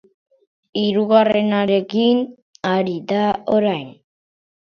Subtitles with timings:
[0.83, 2.23] Hirugarrenarekin
[2.71, 3.87] ari da orain.